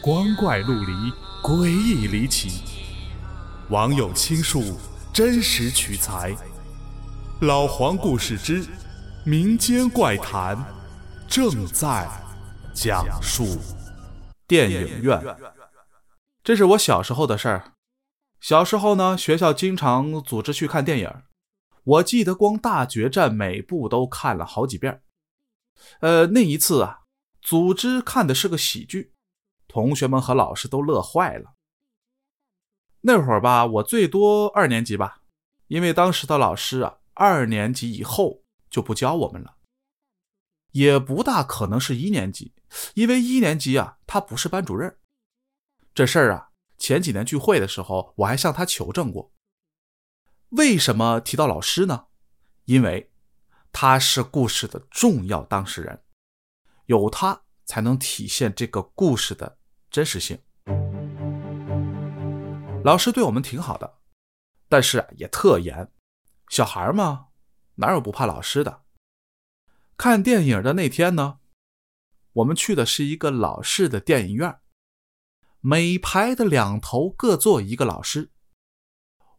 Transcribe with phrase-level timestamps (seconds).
[0.00, 0.92] 光怪陆离，
[1.42, 2.62] 诡异离奇。
[3.68, 4.78] 网友倾述，
[5.12, 6.36] 真实取材。
[7.40, 8.64] 老黄故事之
[9.24, 10.56] 民间怪谈
[11.26, 12.08] 正在
[12.72, 13.58] 讲述。
[14.46, 15.20] 电影院，
[16.44, 17.72] 这是我小时候的事儿。
[18.40, 21.12] 小时候呢，学校经常组织去看电影。
[21.82, 25.02] 我记得光《大决战》每部都看了好几遍。
[26.00, 27.00] 呃，那一次啊，
[27.42, 29.12] 组织看的是个喜剧，
[29.68, 31.54] 同学们和老师都乐坏了。
[33.02, 35.22] 那会儿吧，我最多二年级吧，
[35.68, 39.56] 因为当时的老师啊，二年级以后就不教我们了。
[40.72, 42.54] 也不大可能是一年级，
[42.94, 44.98] 因为一年级啊，他不是班主任。
[45.94, 49.32] 这事儿啊，前几年聚会的时候，我还向他求证过。
[50.50, 52.06] 为什么提到老师呢？
[52.64, 53.10] 因为
[53.72, 56.02] 他是故事的重要当事人，
[56.86, 59.57] 有他才能体现这个故事的
[59.98, 60.40] 真实性。
[62.84, 63.98] 老师对我们挺好的，
[64.68, 65.90] 但是也特严。
[66.50, 67.30] 小孩嘛，
[67.74, 68.84] 哪有不怕老师的？
[69.96, 71.40] 看电影的那天呢，
[72.34, 74.60] 我们去的是一个老式的电影院，
[75.58, 78.30] 每排的两头各坐一个老师，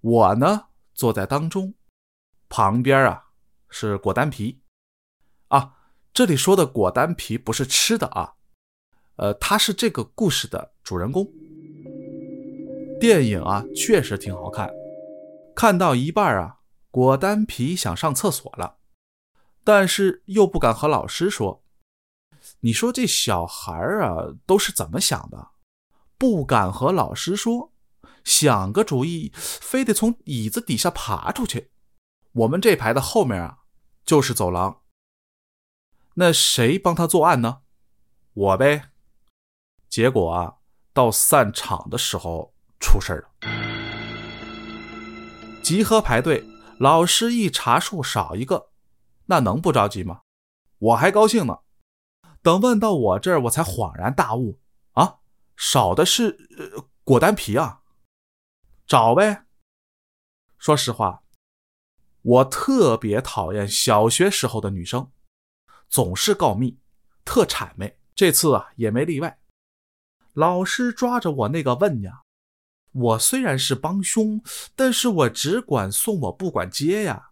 [0.00, 0.64] 我呢。
[0.92, 1.76] 坐在当中，
[2.48, 3.30] 旁边啊
[3.70, 4.64] 是果丹皮，
[5.46, 5.76] 啊，
[6.12, 8.37] 这里说的果丹皮不是吃的啊，
[9.18, 11.26] 呃，他是这个故事的主人公。
[13.00, 14.70] 电影啊确实挺好看，
[15.54, 16.60] 看到一半啊，
[16.90, 18.78] 果丹皮想上厕所了，
[19.62, 21.64] 但是又不敢和老师说。
[22.60, 25.48] 你说这小孩啊都是怎么想的？
[26.16, 27.72] 不敢和老师说。
[28.24, 31.70] 想个主意，非得从椅子底下爬出去。
[32.32, 33.58] 我们这排的后面啊，
[34.04, 34.82] 就是走廊。
[36.14, 37.62] 那谁帮他作案呢？
[38.34, 38.87] 我呗。
[39.88, 40.54] 结果啊，
[40.92, 43.30] 到散场的时候出事了。
[45.62, 46.44] 集合排队，
[46.78, 48.70] 老师一查数少一个，
[49.26, 50.22] 那能不着急吗？
[50.78, 51.58] 我还高兴呢。
[52.40, 54.60] 等问到我这儿，我才恍然大悟
[54.92, 55.18] 啊，
[55.56, 57.82] 少的是呃果丹皮啊。
[58.86, 59.44] 找呗。
[60.56, 61.22] 说实话，
[62.22, 65.10] 我特别讨厌小学时候的女生，
[65.88, 66.78] 总是告密，
[67.24, 67.98] 特谄媚。
[68.14, 69.38] 这次啊也没例外。
[70.38, 72.22] 老师抓着我那个问呀，
[72.92, 74.40] 我虽然是帮凶，
[74.76, 77.30] 但是我只管送，我不管接呀。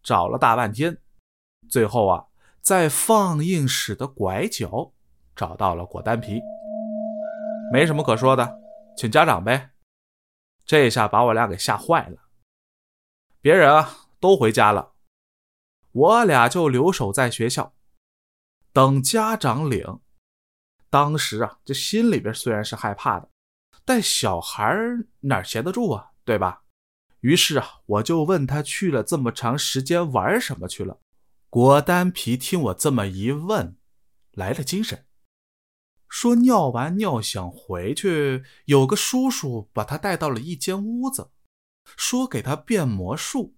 [0.00, 0.96] 找了大半天，
[1.68, 2.24] 最后啊，
[2.60, 4.92] 在放映室的拐角
[5.34, 6.40] 找到了果丹皮。
[7.72, 8.60] 没什么可说的，
[8.96, 9.72] 请家长呗。
[10.64, 12.16] 这下把我俩给吓坏了，
[13.40, 14.92] 别人啊都回家了，
[15.90, 17.74] 我俩就留守在学校，
[18.72, 19.98] 等家长领。
[20.90, 23.30] 当时啊，这心里边虽然是害怕的，
[23.84, 24.76] 但小孩
[25.20, 26.64] 哪闲得住啊，对吧？
[27.20, 30.98] 于是啊，我就问他去了这么长时间玩什么去了。
[31.48, 33.76] 果丹皮听我这么一问，
[34.32, 35.06] 来了精神。
[36.08, 41.30] 说尿完尿想回去，有个叔叔把他带到了一间屋子，
[41.84, 43.54] 说给他变魔术。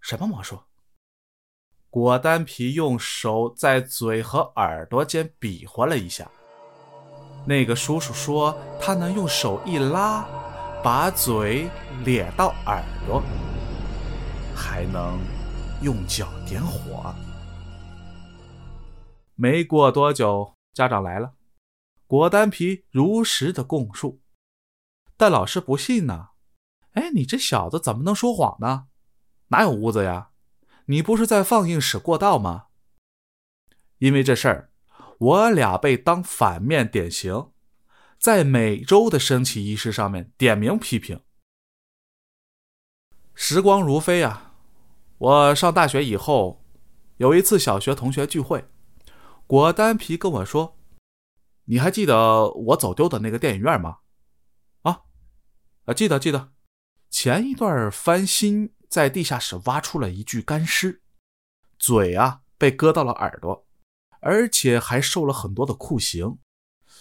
[0.00, 0.62] 什么魔术？
[1.90, 6.30] 果丹皮用手在嘴和耳朵间比划了一下。
[7.50, 10.24] 那个叔叔说他能用手一拉，
[10.84, 11.68] 把嘴
[12.04, 13.20] 咧到耳朵，
[14.54, 15.18] 还能
[15.82, 17.12] 用脚点火。
[19.34, 21.32] 没过多久，家长来了。
[22.06, 24.20] 果丹皮如实的供述，
[25.16, 26.28] 但老师不信呢。
[26.92, 28.86] 哎，你这小子怎么能说谎呢？
[29.48, 30.30] 哪有屋子呀？
[30.84, 32.66] 你不是在放映室过道吗？
[33.98, 34.69] 因为这事儿，
[35.20, 37.50] 我俩被当反面典型，
[38.18, 41.20] 在每周的升旗仪式上面点名批评。
[43.34, 44.54] 时光如飞啊！
[45.18, 46.64] 我上大学以后，
[47.18, 48.64] 有一次小学同学聚会，
[49.46, 50.78] 果丹皮跟我说。
[51.64, 53.98] 你还记得我走丢的那个电影院吗？
[54.80, 55.02] 啊，
[55.84, 56.52] 啊，记得记得。
[57.10, 61.02] 前一段翻新，在地下室挖出了一具干尸，
[61.78, 63.66] 嘴啊被割到了耳朵，
[64.20, 66.38] 而且还受了很多的酷刑，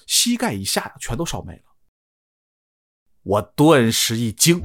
[0.08, 1.64] 膝盖以下全都烧没了。
[3.24, 4.62] 我顿时一惊，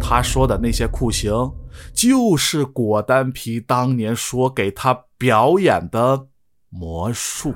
[0.00, 1.32] 他说的那些酷刑，
[1.94, 6.28] 就是果丹皮当年说给他表演的
[6.68, 7.54] 魔术。